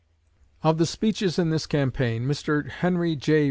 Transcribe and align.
Of 0.63 0.79
the 0.79 0.87
speeches 0.87 1.37
in 1.37 1.51
this 1.51 1.67
campaign, 1.67 2.23
Mr. 2.25 2.67
Henry 2.67 3.15
J. 3.15 3.39